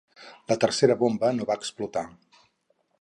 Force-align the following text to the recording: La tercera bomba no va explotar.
La 0.51 0.55
tercera 0.63 0.95
bomba 1.03 1.31
no 1.41 1.47
va 1.51 1.59
explotar. 1.61 2.07